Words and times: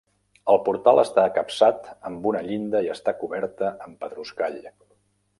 El 0.51 0.57
portal 0.67 1.01
està 1.01 1.25
capçat 1.35 1.91
amb 2.11 2.25
una 2.31 2.41
llinda 2.47 2.81
i 2.87 2.89
està 2.93 3.13
coberta 3.19 3.69
amb 3.89 3.99
pedruscall. 4.05 4.57